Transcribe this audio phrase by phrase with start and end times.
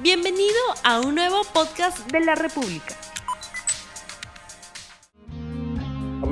[0.00, 0.54] Bienvenido
[0.84, 2.94] a un nuevo podcast de la República.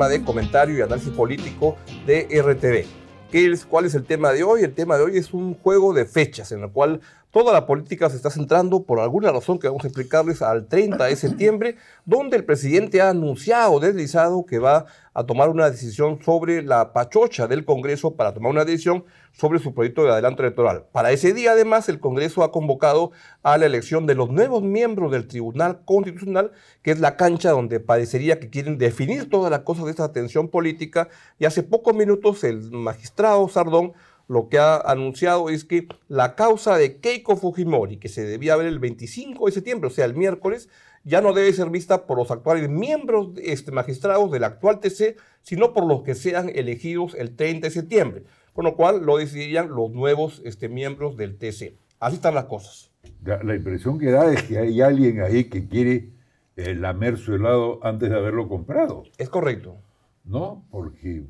[0.09, 1.77] de comentario y análisis político
[2.07, 2.87] de RTV.
[3.33, 4.63] ¿Qué es, ¿Cuál es el tema de hoy?
[4.63, 7.01] El tema de hoy es un juego de fechas en el cual
[7.37, 11.05] Toda la política se está centrando, por alguna razón que vamos a explicarles, al 30
[11.05, 11.77] de septiembre,
[12.07, 17.47] donde el presidente ha anunciado, deslizado, que va a tomar una decisión sobre la pachocha
[17.47, 20.87] del Congreso para tomar una decisión sobre su proyecto de adelanto electoral.
[20.93, 23.11] Para ese día, además, el Congreso ha convocado
[23.43, 27.81] a la elección de los nuevos miembros del Tribunal Constitucional, que es la cancha donde
[27.81, 31.11] parecería que quieren definir todas las cosas de esta tensión política.
[31.39, 33.93] Y hace pocos minutos el magistrado Sardón
[34.29, 38.67] lo que ha anunciado es que la causa de Keiko Fujimori, que se debía ver
[38.67, 40.69] el 25 de septiembre, o sea, el miércoles,
[41.05, 45.73] ya no debe ser vista por los actuales miembros este, magistrados del actual TC, sino
[45.73, 49.91] por los que sean elegidos el 30 de septiembre, con lo cual lo decidirían los
[49.93, 51.75] nuevos este, miembros del TC.
[52.01, 52.91] Así están las cosas.
[53.23, 56.11] La, impresión que da es que hay alguien ahí que quiere
[56.57, 59.05] eh, lamer su helado antes de haberlo comprado.
[59.17, 59.77] Es correcto.
[60.25, 60.67] ¿No?
[60.71, 61.25] Porque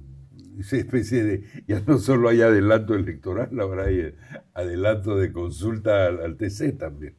[0.59, 4.15] esa especie de, ya no solo hay adelanto electoral, ahora hay
[4.55, 7.15] adelanto de consulta al, TC también.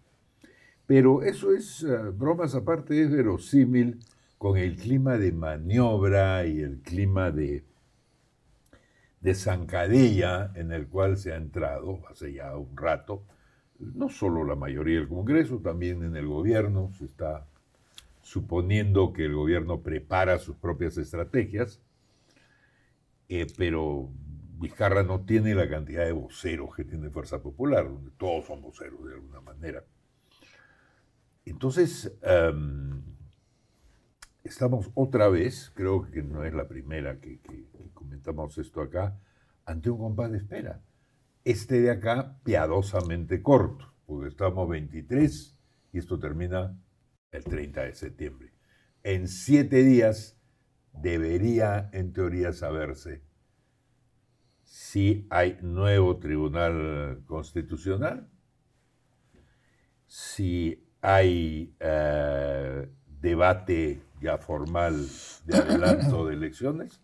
[0.85, 3.99] Pero eso es, eh, bromas aparte, es verosímil
[4.37, 7.63] con el clima de maniobra y el clima de,
[9.21, 13.23] de zancadilla en el cual se ha entrado hace ya un rato,
[13.79, 17.45] no solo la mayoría del Congreso, también en el gobierno, se está
[18.21, 21.79] suponiendo que el gobierno prepara sus propias estrategias,
[23.29, 24.09] eh, pero
[24.59, 29.05] Vizcarra no tiene la cantidad de voceros que tiene Fuerza Popular, donde todos son voceros
[29.05, 29.83] de alguna manera.
[31.45, 32.17] Entonces,
[34.43, 37.39] estamos otra vez, creo que no es la primera que,
[37.93, 39.19] comentamos esto acá,
[39.65, 40.81] ante un compás de espera.
[41.43, 45.57] Este de acá, piadosamente corto, porque estamos 23
[45.93, 46.77] y esto termina
[47.31, 48.53] el 30 de septiembre.
[49.03, 50.36] En siete días
[51.01, 53.21] debería en teoría saberse
[54.63, 58.29] si hay nuevo tribunal constitucional,
[60.05, 62.89] si hay eh,
[63.21, 65.07] debate ya formal
[65.45, 66.99] de adelanto de elecciones,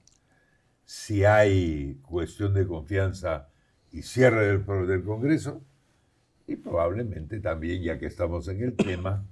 [0.84, 3.50] si hay cuestión de confianza
[3.92, 5.62] y cierre del, del Congreso,
[6.48, 9.26] y probablemente también, ya que estamos en el tema,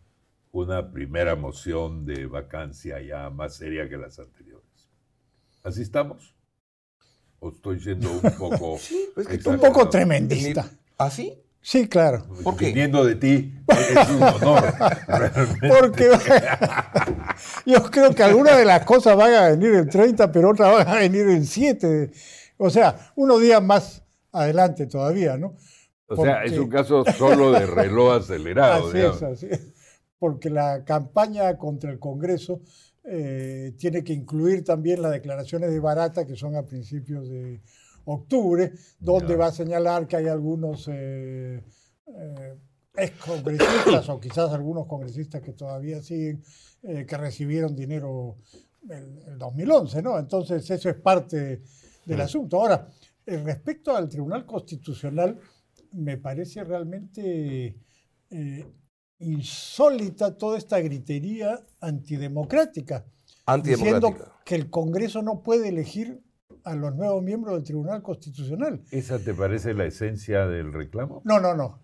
[0.51, 4.50] una primera moción de vacancia ya más seria que las anteriores.
[5.63, 6.35] ¿Así estamos?
[7.39, 8.77] ¿O estoy siendo un poco...
[9.45, 10.69] un poco tremendista.
[10.97, 11.37] ¿Así?
[11.63, 12.25] Sí, claro.
[12.57, 14.73] Viniendo de ti es un honor.
[15.79, 16.09] Porque
[17.67, 20.87] yo creo que algunas de las cosas van a venir en 30, pero otras van
[20.87, 22.11] a venir en 7.
[22.57, 25.55] O sea, unos días más adelante todavía, ¿no?
[26.07, 28.89] O sea, es un caso solo de reloj acelerado.
[28.89, 29.61] así es, así es.
[30.17, 32.59] Porque la campaña contra el Congreso
[33.03, 37.61] eh, tiene que incluir también las declaraciones de Barata, que son a principios de
[38.05, 41.63] octubre, donde va a señalar que hay algunos eh,
[42.07, 42.57] eh,
[42.95, 46.43] excongresistas o quizás algunos congresistas que todavía siguen,
[46.81, 48.37] que recibieron dinero
[48.89, 50.19] en el 2011, ¿no?
[50.19, 51.61] Entonces eso es parte
[52.05, 52.59] del asunto.
[52.59, 52.87] Ahora,
[53.25, 55.39] respecto al Tribunal Constitucional,
[55.93, 57.77] me parece realmente
[59.21, 63.05] insólita toda esta gritería antidemocrática.
[63.45, 64.07] Antidemocrática.
[64.07, 66.21] Diciendo que el Congreso no puede elegir
[66.63, 68.83] a los nuevos miembros del Tribunal Constitucional.
[68.91, 71.21] ¿Esa te parece la esencia del reclamo?
[71.25, 71.79] No, no, no.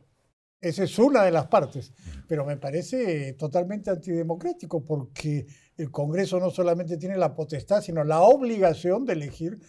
[0.60, 1.94] Esa es una de las partes,
[2.28, 5.46] pero me parece totalmente antidemocrático porque
[5.78, 9.60] el Congreso no solamente tiene la potestad, sino la obligación de elegir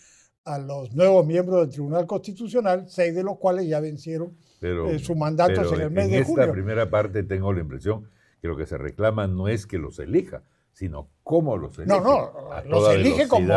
[0.44, 4.98] a los nuevos miembros del Tribunal Constitucional, seis de los cuales ya vencieron pero, eh,
[4.98, 6.42] su mandato en el mes de julio.
[6.42, 8.08] En esta primera parte tengo la impresión
[8.40, 11.88] que lo que se reclama no es que los elija, sino cómo los elige.
[11.88, 12.32] No, no,
[12.66, 13.48] los elige como,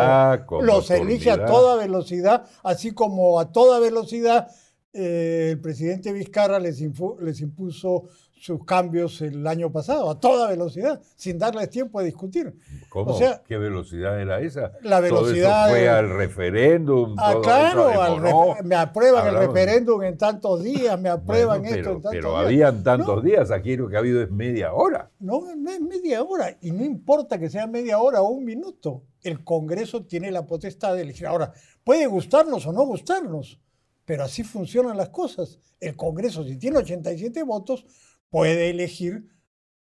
[0.62, 4.50] los elige a toda velocidad, así como a toda velocidad
[4.94, 6.82] eh, el presidente Vizcarra les,
[7.22, 8.10] les impuso
[8.42, 12.58] sus cambios el año pasado, a toda velocidad, sin darles tiempo a discutir.
[12.90, 13.12] ¿Cómo?
[13.12, 14.72] O sea, ¿Qué velocidad era esa?
[14.82, 15.68] La velocidad.
[15.68, 17.16] Todo eso fue al referéndum.
[17.20, 22.12] Ah, claro, me aprueban el referéndum en tantos días, me aprueban esto pero, en tantos
[22.12, 25.12] pero habían tantos días, aquí lo que ha habido es media hora.
[25.20, 29.04] No, no es media hora, y no importa que sea media hora o un minuto,
[29.22, 31.28] el Congreso tiene la potestad de elegir.
[31.28, 31.54] Ahora,
[31.84, 33.60] puede gustarnos o no gustarnos,
[34.04, 35.60] pero así funcionan las cosas.
[35.80, 37.86] El Congreso, si tiene 87 votos,
[38.32, 39.30] puede elegir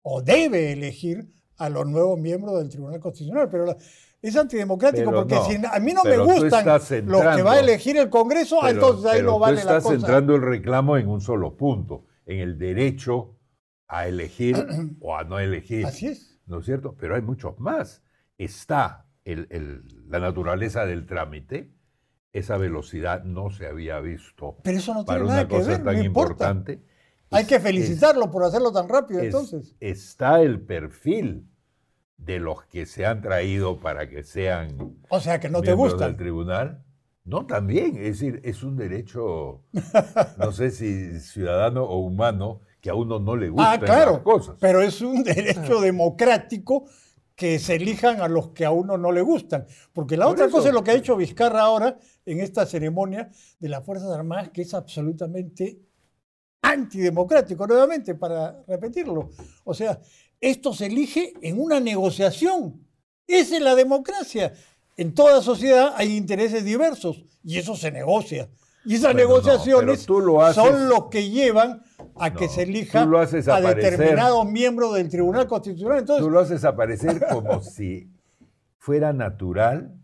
[0.03, 3.49] o debe elegir a los nuevos miembros del Tribunal Constitucional.
[3.49, 3.75] Pero
[4.21, 6.67] es antidemocrático porque si a mí no me gustan
[7.07, 9.77] los que va a elegir el Congreso, entonces ahí no vale la cosa.
[9.79, 13.39] Estás centrando el reclamo en un solo punto, en el derecho
[13.87, 14.57] a elegir
[15.01, 15.87] o a no elegir.
[15.87, 16.41] Así es.
[16.47, 16.97] ¿No es cierto?
[16.99, 18.03] Pero hay muchos más.
[18.37, 21.73] Está la naturaleza del trámite,
[22.33, 25.71] esa velocidad no se había visto Pero eso no tiene para nada una que cosa
[25.71, 26.83] ver, tan no importante.
[27.33, 29.75] Hay que es- felicitarlo por hacerlo tan rápido, es- entonces.
[29.81, 31.49] Está el perfil
[32.17, 35.93] de los que se han traído para que sean O sea, que no te miembros
[35.95, 36.07] gusta.
[36.07, 36.85] del tribunal.
[37.25, 37.97] No, también.
[37.97, 39.63] Es decir, es un derecho,
[40.39, 44.13] no sé si ciudadano o humano, que a uno no le Ah, gustan claro.
[44.13, 44.57] las cosas.
[44.61, 46.85] Pero es un derecho democrático
[47.37, 49.67] que se elijan a los que a uno no le gustan.
[49.93, 50.57] Porque la Por otra eso.
[50.57, 51.97] cosa es lo que ha hecho Vizcarra ahora
[52.27, 55.81] en esta ceremonia de las Fuerzas Armadas, que es absolutamente
[56.63, 59.31] antidemocrático, nuevamente, para repetirlo.
[59.65, 60.01] O sea,
[60.41, 62.81] esto se elige en una negociación.
[63.27, 64.53] Esa es la democracia.
[64.97, 68.49] En toda sociedad hay intereses diversos y eso se negocia.
[68.85, 71.83] Y esas Bueno, negociaciones lo haces- son los que llevan
[72.17, 76.01] a que se elija tú lo haces a determinados miembros del Tribunal Constitucional.
[76.01, 78.11] Entonces, Tú lo haces aparecer como si
[78.79, 79.95] fuera natural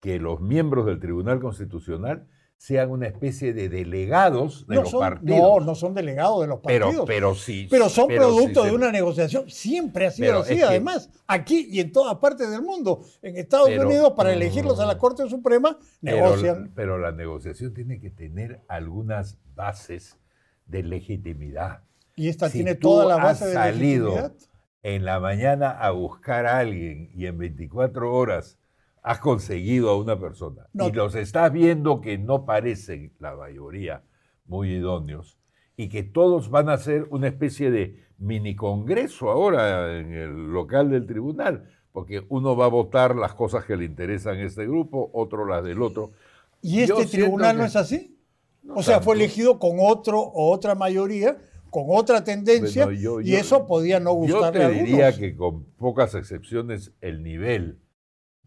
[0.00, 2.28] que los miembros del Tribunal Constitucional
[2.60, 5.38] sean una especie de delegados de no los son, partidos.
[5.38, 7.04] no, no son delegados de los partidos.
[7.06, 7.68] pero sí.
[7.70, 9.48] Pero son pero sí producto de una negociación.
[9.48, 13.00] Siempre ha sido así, que- además, aquí y en todas partes del mundo.
[13.22, 16.72] En Estados Pero- Unidos, para elegirlos a la Corte Suprema, negocian.
[16.74, 20.18] pero la negociación tiene que tener algunas bases
[20.66, 21.84] de legitimidad.
[22.16, 24.32] Y esta si tiene toda la base de salido legitimidad.
[24.82, 28.58] en la mañana a buscar a alguien y en 24 horas
[29.08, 30.88] has conseguido a una persona No.
[30.88, 34.02] y los estás viendo que no parecen la mayoría
[34.44, 35.38] muy idóneos
[35.78, 40.90] y que todos van a hacer una especie de mini congreso ahora en el local
[40.90, 45.08] del tribunal, porque uno va a votar las cosas que le interesan a este grupo,
[45.14, 46.12] otro las del otro.
[46.60, 48.18] ¿Y Yo este tribunal no es así?
[48.62, 51.38] No o sea, fue elegido con otro o otra mayoría,
[51.70, 55.06] con otra tendencia, Bueno, yo- y yo- eso podía no Yo gustarle te a diría
[55.06, 55.18] algunos.
[55.18, 57.78] que con pocas excepciones el nivel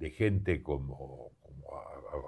[0.02, 1.68] de gente como, como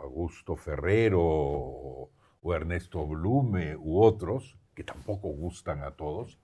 [0.04, 2.12] Augusto Ferrero o,
[2.42, 6.40] o Ernesto Blume u otros, que tampoco gustan a todos,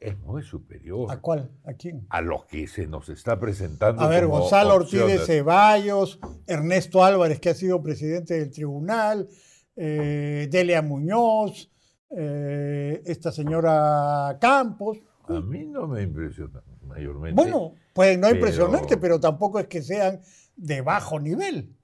[0.00, 1.50] es muy superior ¿A cuál?
[1.64, 2.06] ¿A quién?
[2.08, 4.02] a los que se nos está presentando.
[4.02, 5.18] A ver, como Gonzalo Ortiz de.
[5.18, 9.28] Ceballos, Ernesto Álvarez, que ha sido presidente del tribunal,
[9.76, 11.70] eh, Delia Muñoz,
[12.10, 14.98] eh, esta señora Campos.
[15.28, 17.34] A mí no me impresiona mayormente.
[17.40, 20.20] Bueno, pueden no pero- impresionarte, pero tampoco es que sean
[20.56, 21.74] de bajo nivel.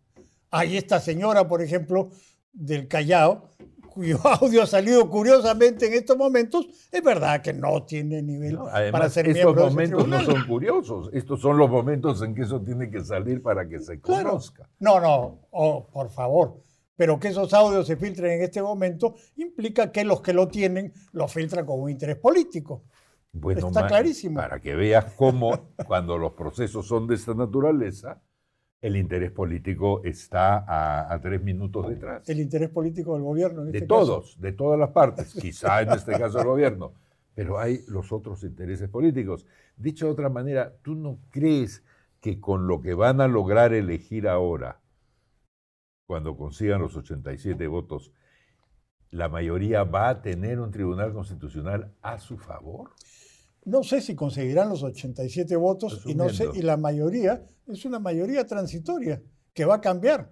[0.51, 2.11] Hay esta señora, por ejemplo,
[2.53, 3.49] del Callao,
[3.93, 8.65] cuyo audio ha salido curiosamente en estos momentos, es verdad que no tiene nivel No,
[8.65, 11.11] para además, ser estos miembro de ese momentos no son curiosos.
[11.13, 14.31] Estos son los momentos en que eso tiene que salir para que se Claro.
[14.31, 14.69] conozca.
[14.79, 16.63] No, no, oh, por favor.
[16.97, 20.93] Pero que esos audios se filtren en este momento implica que los que lo tienen
[21.13, 22.83] lo filtran con un interés político.
[23.33, 24.37] Bueno, Está ma- clarísimo.
[24.41, 28.21] Para que veas cómo cuando los procesos son de esta naturaleza,
[28.83, 32.29] el interés político está a, a tres minutos detrás.
[32.29, 33.63] El interés político del gobierno.
[33.63, 34.01] En de este caso.
[34.01, 36.95] todos, de todas las partes, quizá en este caso el gobierno,
[37.35, 39.47] pero hay los otros intereses políticos.
[39.77, 41.85] Dicho de otra manera, ¿tú no crees
[42.21, 44.81] que con lo que van a lograr elegir ahora,
[46.07, 48.13] cuando consigan los 87 votos,
[49.11, 52.91] la mayoría va a tener un tribunal constitucional a su favor?
[53.65, 57.99] No sé si conseguirán los 87 votos y no sé, y la mayoría es una
[57.99, 60.31] mayoría transitoria que va a cambiar.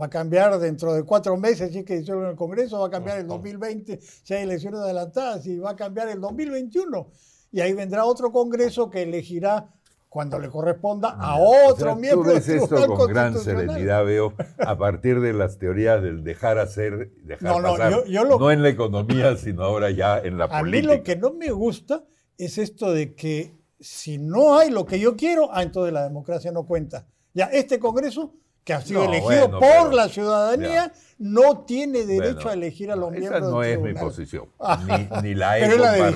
[0.00, 2.90] Va a cambiar dentro de cuatro meses, si es que disuelven el Congreso, va a
[2.90, 7.10] cambiar el 2020 si hay elecciones adelantadas y va a cambiar el 2021.
[7.50, 9.74] Y ahí vendrá otro Congreso que elegirá
[10.08, 14.04] cuando le corresponda a O otro sea, miembro Tú ves del esto con gran serenidad,
[14.04, 18.24] veo, a partir de las teorías del dejar hacer, dejar No, no, pasar, yo- yo
[18.24, 20.94] lo- no en la economía, sino ahora ya en la A mí política.
[20.94, 22.04] lo que no me gusta
[22.38, 26.50] es esto de que si no hay lo que yo quiero, ah, entonces la democracia
[26.52, 27.06] no cuenta.
[27.34, 28.32] Ya este Congreso,
[28.64, 32.52] que ha sido No, elegido bueno, por pero- la ciudadanía, no tiene derecho Bueno, a
[32.54, 34.46] elegir a los esa miembros no del es mi posición,
[34.86, 36.10] ni, ni la he la compartido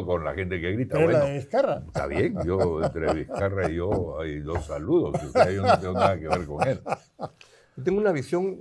[0.00, 0.04] Vizcarra.
[0.06, 0.94] con la gente que grita.
[0.96, 1.82] Pero es la Bueno, de Vizcarra.
[1.86, 5.92] está bien, yo entre Vizcarra y yo hay dos saludos, o sea, yo no tengo
[5.94, 6.80] nada que ver con él.
[7.76, 8.58] Yo tengo una visión,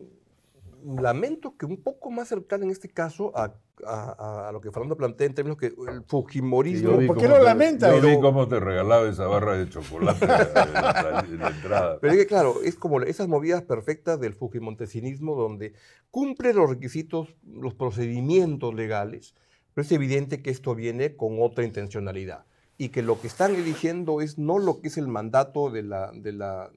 [1.02, 3.54] lamento que un poco más cercana en este caso a,
[3.86, 7.00] a- a lo que Fernando plantea en términos que el fujimorismo...
[7.08, 7.94] ¿por qué lo lamenta?
[7.96, 10.30] Yo vi cómo te regalaba esa barra de chocolate en
[10.74, 11.98] la, en la entrada.
[12.00, 15.74] Pero es que, claro, es como esas movidas perfectas del fujimontesinismo donde
[16.12, 19.36] cumple los requisitos, los procedimientos legales,
[19.74, 22.46] pero es evidente que esto viene con otra intencionalidad
[22.78, 26.12] y que lo que están eligiendo es no lo que es el mandato de la,
[26.14, 26.70] de la,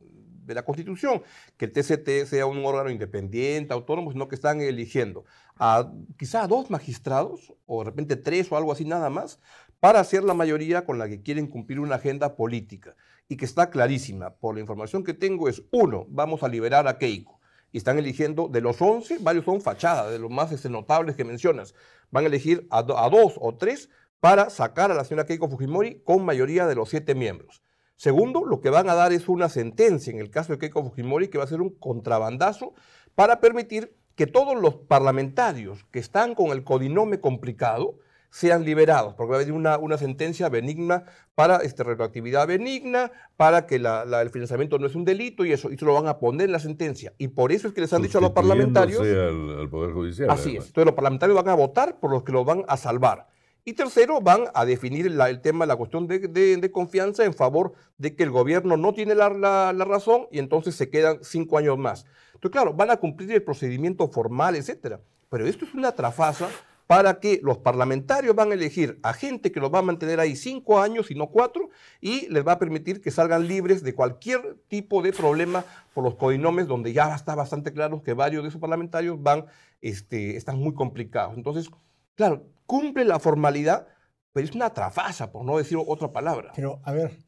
[0.50, 1.22] de la Constitución,
[1.56, 5.24] que el TCT sea un órgano independiente, autónomo, sino que están eligiendo
[5.58, 9.40] a quizá a dos magistrados, o de repente tres o algo así nada más,
[9.78, 12.96] para hacer la mayoría con la que quieren cumplir una agenda política.
[13.28, 16.98] Y que está clarísima, por la información que tengo, es uno, vamos a liberar a
[16.98, 17.38] Keiko.
[17.72, 21.24] Y están eligiendo de los 11, varios son fachadas, de los más este, notables que
[21.24, 21.74] mencionas.
[22.10, 23.88] Van a elegir a, a dos o tres
[24.18, 27.62] para sacar a la señora Keiko Fujimori con mayoría de los siete miembros.
[28.00, 31.28] Segundo, lo que van a dar es una sentencia en el caso de Keiko Fujimori
[31.28, 32.72] que va a ser un contrabandazo
[33.14, 37.98] para permitir que todos los parlamentarios que están con el codinome complicado
[38.30, 41.04] sean liberados, porque va a haber una, una sentencia benigna
[41.34, 45.74] para este, retroactividad benigna, para que el financiamiento no es un delito y eso, y
[45.74, 47.12] eso lo van a poner en la sentencia.
[47.18, 49.02] Y por eso es que les han dicho a los parlamentarios...
[49.02, 50.30] Al, Poder Judicial.
[50.30, 50.68] Así es.
[50.68, 53.29] Entonces los parlamentarios van a votar por los que lo van a salvar.
[53.64, 58.22] Y tercero, van a definir el tema, la cuestión de, confianza en favor de que
[58.22, 62.06] el gobierno no tiene la, razón y entonces se quedan cinco años más.
[62.34, 65.00] Entonces, claro, van a cumplir el procedimiento formal, etcétera.
[65.28, 66.48] Pero esto es una trafaza
[66.86, 70.34] para que los parlamentarios van a elegir a gente que los va a mantener ahí
[70.34, 71.68] cinco años y no cuatro,
[72.00, 75.64] y les va a permitir que salgan libres de cualquier tipo de problema
[75.94, 79.46] por los codinomes, donde ya está bastante claro que varios de esos parlamentarios van,
[79.80, 81.36] este, están muy complicados.
[81.36, 81.70] Entonces,
[82.16, 83.88] claro, cumple la formalidad,
[84.32, 86.52] pero es una trafaza, por no decir otra palabra.
[86.54, 87.18] Pero, a ver,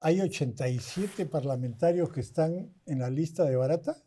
[0.00, 4.02] ¿hay 87 parlamentarios que están en la lista de Barata?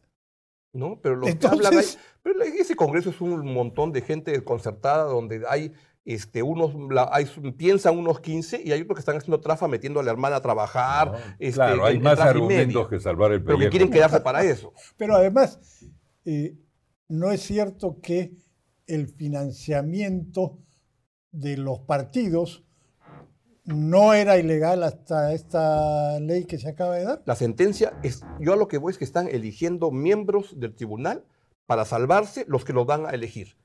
[0.74, 1.00] ¿no?
[1.02, 1.86] Pero los que hablan ahí,
[2.22, 5.72] pero ese congreso es un montón de gente concertada donde hay
[6.04, 6.74] este, unos,
[7.10, 7.24] hay,
[7.58, 10.42] piensan unos 15 y hay otros que están haciendo trafa metiendo a la hermana a
[10.42, 11.38] trabajar.
[11.40, 14.74] este, claro, hay más argumentos que salvar el Pero que quieren quedarse para eso.
[14.98, 15.58] Pero además,
[16.26, 16.58] eh,
[17.08, 18.34] no es cierto que
[18.88, 20.60] el financiamiento
[21.32, 22.64] de los partidos
[23.66, 27.24] no era ilegal hasta esta ley que se acaba de dar.
[27.26, 31.26] La sentencia es, yo a lo que voy es que están eligiendo miembros del tribunal
[31.66, 33.58] para salvarse los que lo van a elegir.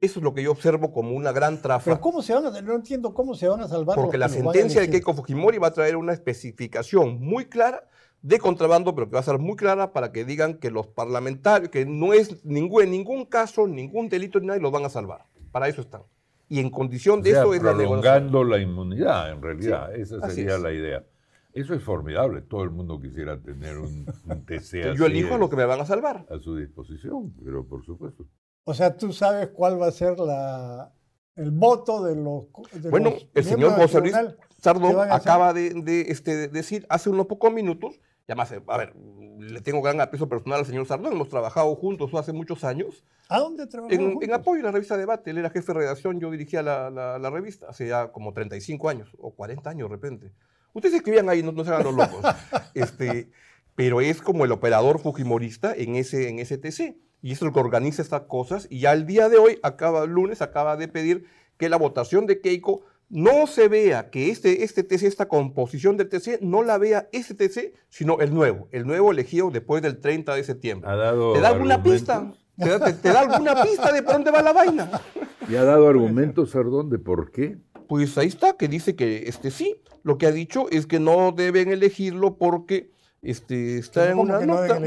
[0.00, 1.84] Eso es lo que yo observo como una gran trafa.
[1.84, 3.96] Pero ¿cómo se van a, no entiendo cómo se van a salvar.
[3.96, 7.88] Porque la sentencia de Keiko Fujimori va a traer una especificación muy clara
[8.26, 11.70] de contrabando, pero que va a ser muy clara para que digan que los parlamentarios,
[11.70, 15.26] que no es ningún, en ningún caso, ningún delito ni nadie los van a salvar.
[15.52, 16.02] Para eso están
[16.48, 18.50] y en condición de eso es la negociación.
[18.50, 21.04] la inmunidad, en realidad, esa sería la idea.
[21.52, 24.04] Eso es formidable, todo el mundo quisiera tener un,
[24.46, 26.26] TC Yo elijo lo que me van a salvar.
[26.30, 28.26] A su disposición, pero por supuesto.
[28.64, 30.92] O sea, tú sabes cuál va a ser la,
[31.34, 32.44] el voto de los...
[32.90, 34.14] bueno, el señor José Luis
[34.58, 38.94] Sardón acaba de, de este, decir hace unos pocos minutos ya más, a ver,
[39.38, 43.04] le tengo gran aprecio personal al señor Sardón, hemos trabajado juntos hace muchos años.
[43.28, 43.92] ¿A dónde trabajó?
[43.92, 46.90] En, en, apoyo a la revista Debate, él era jefe de redacción, yo dirigía la,
[46.90, 50.32] la, revista hace ya como 35 años, o 40 años de repente.
[50.72, 52.22] Ustedes escribían ahí, no, no se hagan los locos.
[52.74, 53.30] este,
[53.76, 56.96] pero es como el operador fujimorista en ese, en ese TC.
[57.22, 58.66] Y es el que organiza estas cosas.
[58.70, 62.26] Y ya el día de hoy, acaba, el lunes, acaba de pedir que la votación
[62.26, 66.78] de Keiko no se vea que este, este TC, esta composición del TC, no la
[66.78, 70.90] vea este TC, sino el nuevo, el nuevo elegido después del 30 de septiembre.
[70.90, 72.32] ¿Te da alguna pista?
[72.56, 75.00] ¿Te da, alguna pista de por dónde va la vaina?
[75.48, 77.58] ¿Y ha dado argumentos, Sardón, de por qué?
[77.86, 79.80] Pues ahí está, que dice que este sí.
[80.02, 82.90] Lo que ha dicho es que no deben elegirlo porque
[83.26, 84.80] este, está en una nota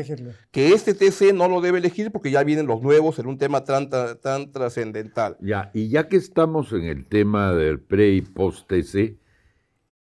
[0.51, 3.65] que este TC no lo debe elegir porque ya vienen los nuevos en un tema
[3.65, 5.37] tan, tan trascendental.
[5.41, 9.17] Ya, y ya que estamos en el tema del pre y post TC,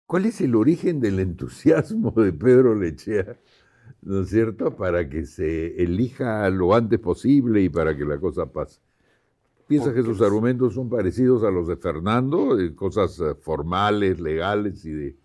[0.06, 3.36] ¿cuál es el origen del entusiasmo de Pedro Lechea,
[4.02, 8.46] ¿no es cierto?, para que se elija lo antes posible y para que la cosa
[8.46, 8.80] pase.
[9.66, 14.84] ¿Piensa que sus argumentos son parecidos a los de Fernando, de cosas eh, formales, legales
[14.84, 15.21] y de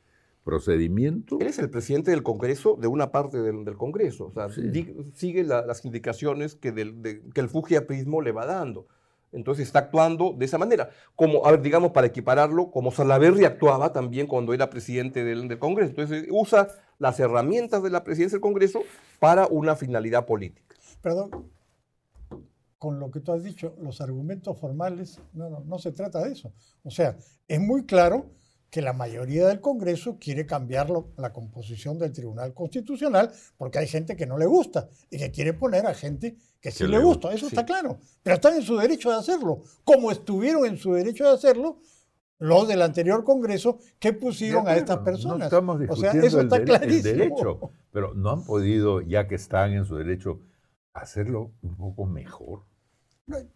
[0.48, 1.38] procedimiento.
[1.42, 4.28] Él es el presidente del Congreso, de una parte del, Congreso.
[4.28, 4.48] O sea,
[5.14, 7.02] sigue las indicaciones que, del,
[7.34, 8.88] que el fujiaprismo le va dando.
[9.34, 10.90] Entonces está actuando de esa manera.
[11.18, 15.60] Como, a ver, digamos, para equipararlo, como Salaverry actuaba también cuando era presidente del, del,
[15.60, 15.90] Congreso.
[15.90, 18.84] Entonces usa las herramientas de la presidencia del Congreso
[19.20, 20.78] para una finalidad política.
[21.02, 21.52] Perdón,
[22.78, 26.32] con lo que tú has dicho, los argumentos formales, no, no, no se trata de
[26.32, 26.54] eso.
[26.84, 27.18] O sea,
[27.50, 28.32] es muy claro
[28.70, 34.16] que la mayoría del Congreso quiere cambiar la composición del Tribunal Constitucional porque hay gente
[34.16, 37.34] que no le gusta y que quiere poner a gente que sí le gusta.
[37.34, 38.00] Eso está claro.
[38.24, 41.80] Pero están en su derecho de hacerlo, como estuvieron en su derecho de hacerlo
[42.40, 45.40] los del anterior Congreso que pusieron a estas personas.
[45.40, 49.36] No estamos discutiendo o sea, eso está el, derecho, pero no han podido, ya que
[49.36, 50.40] están en su derecho,
[50.94, 52.64] hacerlo un poco mejor.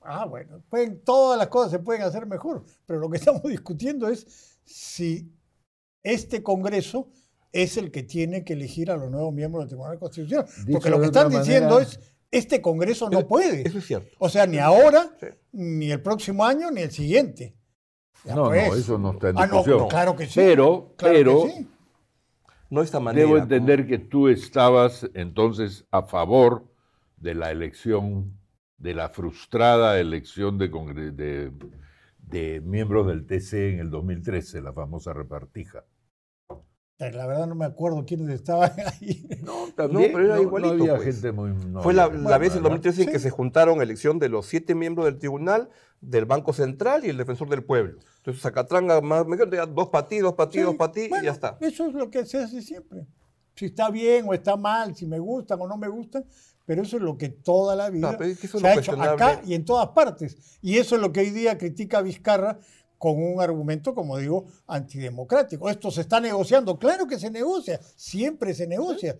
[0.02, 4.08] Ah, bueno, pueden, todas las cosas se pueden hacer mejor, pero lo que estamos discutiendo
[4.08, 5.34] es si
[6.04, 7.10] este Congreso
[7.52, 10.46] es el que tiene que elegir a los nuevos miembros del Tribunal Constitucional.
[10.66, 12.00] Dicho Porque lo que están diciendo manera- es,
[12.32, 13.68] este Congreso no puede.
[13.68, 14.10] Eso es cierto.
[14.20, 15.28] O sea, ni ahora, Sí.
[15.52, 17.56] ni el próximo año, ni el siguiente.
[18.24, 18.68] Ya No, pues.
[18.70, 19.90] no, eso no está en Ah, no, discusión.
[19.90, 20.34] claro que sí.
[20.36, 21.68] Pero, Claro que pero sí.
[22.70, 23.26] No de esta manera.
[23.26, 26.72] debo entender que tú estabas entonces a favor
[27.18, 28.40] de la elección,
[28.78, 31.52] de la frustrada elección de, congre- de,
[32.32, 35.84] de miembros del TC en el 2013, la famosa repartija.
[37.00, 38.72] Eh, La verdad no me acuerdo quiénes estaban
[39.02, 39.28] ahí.
[39.44, 41.14] No, pero era no, igualito, había pues.
[41.16, 41.52] gente muy...
[41.52, 42.76] no Fue la, la vez en mala.
[42.76, 43.24] 2013 en que Sí.
[43.24, 45.70] se juntaron elección de los siete miembros del tribunal,
[46.00, 48.00] del Banco Central y el defensor del pueblo.
[48.18, 50.92] Entonces Zacatranga más, me quedo, ya dos para ti, dos para ti, Sí, dos para
[50.92, 51.58] ti y bueno, ya está.
[51.60, 53.06] Eso es lo que se hace siempre.
[53.56, 56.26] Si está bien o está mal, si me gustan o no me gustan,
[56.66, 59.42] pero eso es lo que toda la vida No, es que se ha hecho acá
[59.46, 60.38] y en todas partes.
[60.62, 62.60] Y eso es lo que hoy día critica Vizcarra
[62.98, 65.70] con un argumento, como digo, antidemocrático.
[65.70, 66.78] Esto se está negociando.
[66.78, 69.18] Claro que se negocia, siempre se negocia.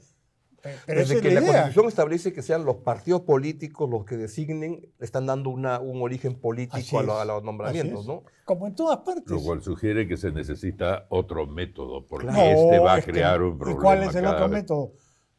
[0.62, 1.42] Pero Desde es que la.
[1.42, 6.36] Constitución establece que sean los partidos políticos los que designen, están dando una, un origen
[6.36, 8.06] político a, lo- es, a los nombramientos.
[8.06, 8.24] ¿no?
[8.46, 9.28] Como en todas partes.
[9.28, 13.42] Lo cual sugiere que se necesita otro método, porque este va a es que- crear
[13.42, 13.82] un ¿Y problema.
[13.82, 14.62] cuál es el otro vez.
[14.62, 14.92] método?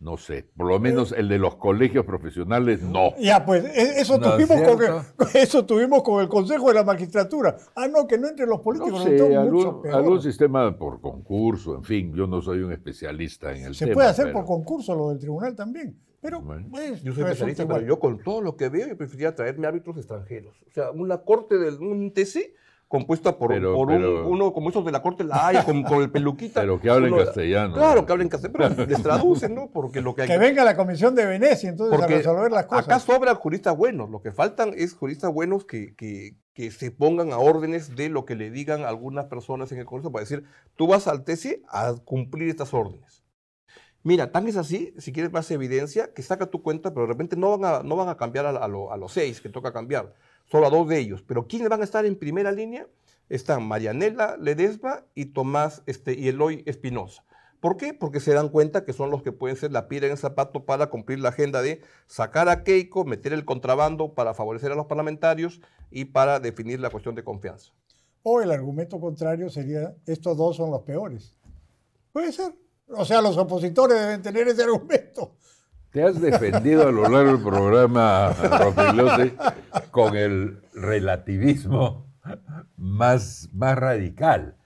[0.02, 3.14] No sé, por lo menos el de los colegios profesionales, no.
[3.21, 4.90] Ya, pues e- eso, No, tuvimos con el,
[5.40, 7.56] eso tuvimos con el Consejo de la Magistratura.
[7.76, 8.92] Ah, no, que no entre los políticos.
[8.92, 9.94] No no, entonces sé, mucho algún, peor.
[9.94, 13.94] algún sistema por concurso, en fin, yo no soy un especialista en el Se tema.
[13.94, 15.97] puede hacer pero- por concurso lo del tribunal también.
[16.21, 16.66] Pero Bueno.
[16.71, 19.97] pues, Yo soy especialista, pero yo con todo lo que veo, yo preferiría traerme árbitros
[19.99, 20.54] extranjeros.
[20.68, 22.54] O sea, una corte del un TC
[22.92, 25.82] compuesta por, Pero- por un- pero- uno como esos de la corte La Haya, con,
[25.82, 26.61] con el peluquita.
[26.61, 27.72] Pero que hablen castellano.
[27.75, 29.70] Claro, que hablen castellano, pero les traducen, ¿no?
[29.70, 32.66] Porque lo que hay Que venga la comisión de Venecia entonces Porque a resolver las
[32.66, 32.84] cosas.
[32.84, 37.32] Acá sobran juristas buenos, lo que faltan es juristas buenos que, que- que se pongan
[37.32, 40.44] a órdenes de lo que le digan algunas personas en el Congreso para decir,
[40.76, 43.25] tú vas al TC a cumplir estas órdenes.
[44.02, 47.37] Mira, tan es así, si quieres más evidencia, que saca tu cuenta, pero de repente
[47.37, 49.72] no van a, no van a cambiar a, a lo- a los seis que toca
[49.72, 50.12] cambiar,
[50.46, 51.22] solo a dos de ellos.
[51.26, 52.87] Pero ¿quiénes van a estar en primera línea?
[53.28, 57.25] Están Marianela Ledesma y Tomás este, y Eloy Espinosa.
[57.61, 57.94] ¿Por qué?
[57.94, 60.64] Porque se dan cuenta que son los que pueden ser la piedra en el zapato
[60.64, 64.87] para cumplir la agenda de sacar a Keiko, meter el contrabando para favorecer a los
[64.87, 67.72] parlamentarios y para definir la cuestión de confianza.
[68.24, 71.38] O el argumento contrario sería, estos dos son los peores.
[72.12, 72.52] Puede ser.
[72.88, 75.37] O sea, los opositores deben tener ese argumento.
[75.92, 79.35] Te has defendido a lo largo del programa, Ropilote,
[79.90, 82.07] con el relativismo
[82.78, 84.57] más, más radical.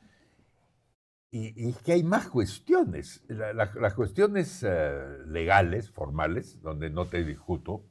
[1.33, 3.25] Y, y es que hay más cuestiones.
[3.27, 7.85] La- la- las cuestiones eh, legales, formales, donde no te discuto,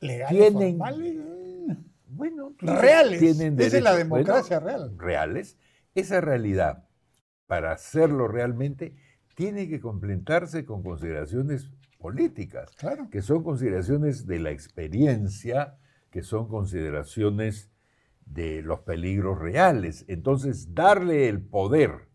[0.00, 1.76] Legales, Tienen- formales, eh,
[2.08, 3.20] bueno, reales.
[3.20, 4.98] tienen Esa es la democracia bueno, real.
[4.98, 5.58] reales,
[5.94, 6.84] esa realidad,
[7.46, 8.96] para hacerlo realmente,
[9.34, 11.68] tiene que complementarse con consideraciones
[11.98, 13.08] políticas, Claro.
[13.10, 15.78] que son consideraciones de la experiencia,
[16.10, 17.70] que son consideraciones
[18.24, 20.04] de los peligros reales.
[20.08, 22.08] Entonces, darle el poder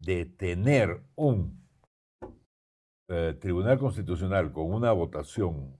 [0.00, 1.58] de tener un
[3.08, 5.76] eh, Tribunal Constitucional con una votación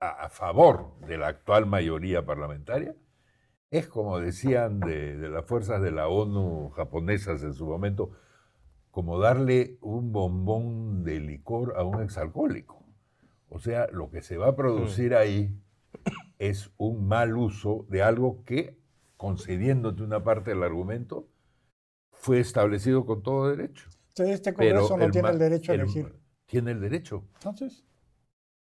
[0.00, 2.96] a, a favor de la actual mayoría parlamentaria,
[3.70, 8.12] es como decían de, de las fuerzas de la ONU japonesas en su momento,
[8.90, 12.84] como darle un bombón de licor a un exalcohólico.
[13.50, 15.54] O sea, lo que se va a producir ahí
[16.38, 18.78] es un mal uso de algo que,
[19.16, 21.28] concediéndote una parte del argumento,
[22.12, 23.88] fue establecido con todo derecho.
[24.10, 26.14] Entonces este Pero Congreso no el tiene el derecho a el- elegir.
[26.46, 27.24] Tiene el derecho.
[27.34, 27.84] Entonces,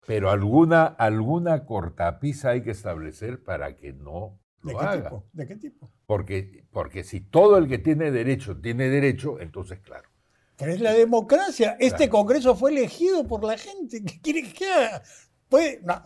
[0.07, 5.03] Pero alguna, alguna cortapisa hay que establecer para que no ¿de lo qué haga.
[5.03, 5.23] tipo?
[5.33, 5.91] ¿De qué tipo?
[6.07, 10.09] Porque, porque si todo el que tiene derecho tiene derecho, entonces claro.
[10.57, 11.77] Pero es la democracia.
[11.79, 14.03] Este Congreso fue elegido por la gente.
[14.03, 15.03] ¿Qué quiere que haga?
[15.49, 16.01] Pues, no,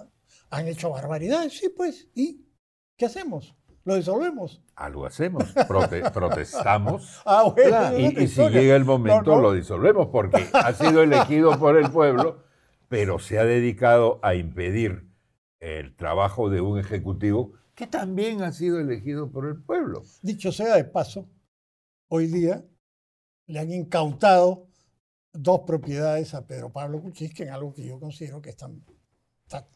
[0.50, 2.10] han hecho barbaridades, sí, pues.
[2.14, 2.46] ¿Y
[2.98, 3.56] qué hacemos?
[3.84, 4.62] ¿Lo disolvemos?
[4.76, 9.42] Algo hacemos, prote- protestamos Ah, bueno, Claro, y, si llega el momento No, no.
[9.42, 12.44] lo disolvemos porque ha sido elegido por el pueblo,
[12.90, 15.08] pero se ha dedicado a impedir
[15.60, 20.04] el trabajo de un ejecutivo que también ha sido elegido por el pueblo.
[20.22, 21.28] Dicho sea de paso,
[22.08, 22.64] hoy día
[23.48, 24.68] le han incautado
[25.34, 28.84] dos propiedades a Pedro Pablo Kuczynski, que en algo que yo considero que están,
[29.46, 29.68] está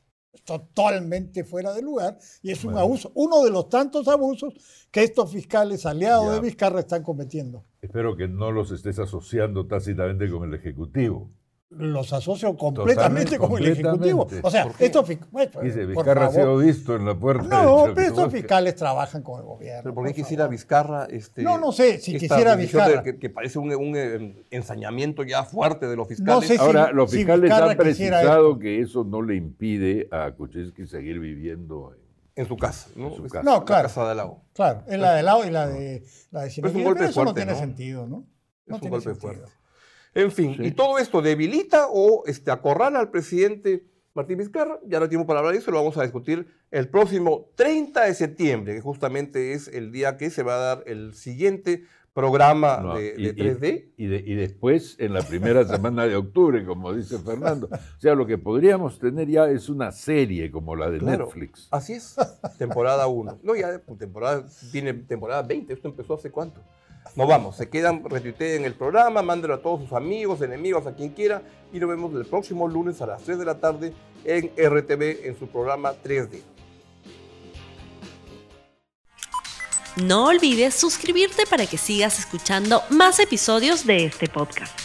[0.44, 4.54] totalmente fuera de lugar y es un abuso, uno de los tantos abusos
[4.92, 6.34] que estos fiscales aliados Ya.
[6.34, 7.64] de Vizcarra están cometiendo.
[7.82, 11.32] Espero que no los estés asociando tácitamente con el ejecutivo.
[11.78, 14.28] Los asocio completamente con el Ejecutivo.
[14.42, 15.52] O sea, estos fiscales.
[15.62, 17.64] Dice, Vizcarra ha sido visto en la puerta.
[17.64, 19.82] No, pero estos fiscales trabajan con el gobierno.
[19.84, 21.06] ¿Pero por qué quisiera Vizcarra?
[21.06, 23.04] Este, no, no sé, si quisiera Vizcarra.
[23.04, 26.36] que, parece un, un, ensañamiento ya fuerte de los fiscales.
[26.36, 31.20] No sé Ahora, los fiscales han precisado que eso no le impide a Kuczynski seguir
[31.20, 31.94] viviendo
[32.36, 33.08] en su casa, ¿no?
[33.08, 33.44] En su casa.
[33.44, 33.84] No, claro.
[33.84, 34.42] La casa de lado.
[34.54, 37.10] Claro, en la de lado y la de la de Pero, es un golpe pero
[37.10, 38.26] eso no tiene sentido, ¿no?
[38.66, 39.52] No es un golpe fuerte.
[40.16, 44.80] En fin, y todo esto debilita o este, acorrala al presidente Martín Vizcarra.
[44.88, 48.14] Ya no tenemos para hablar de eso, lo vamos a discutir el próximo 30 de
[48.14, 53.36] septiembre, que justamente es el día que se va a dar el siguiente programa de,
[53.36, 53.90] 3D.
[53.98, 57.68] Y, y, después, en la primera semana de octubre, como dice Fernando.
[57.70, 61.68] O sea, lo que podríamos tener ya es una serie como la de Netflix.
[61.72, 62.16] Así es,
[62.58, 63.40] temporada 1.
[63.44, 66.62] No, ya temporada, tiene temporada 20, esto empezó hace cuánto.
[67.14, 71.10] No vamos, se quedan, retuiteen el programa, mándenlo a todos sus amigos, enemigos, a quien
[71.10, 71.42] quiera,
[71.72, 73.94] y nos vemos el próximo lunes a las 3 de la tarde
[74.26, 76.42] en RTV en su programa 3D.
[79.96, 84.85] No olvides suscribirte para que sigas escuchando más episodios de este podcast.